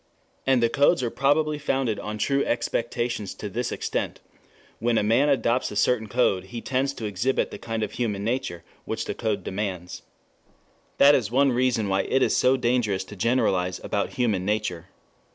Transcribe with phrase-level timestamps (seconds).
[0.47, 4.31] And the codes are probably founded on true expectations to this extent, that
[4.79, 8.23] when a man adopts a certain code he tends to exhibit the kind of human
[8.23, 10.01] nature which the code demands.
[10.97, 14.87] That is one reason why it is so dangerous to generalize about human nature.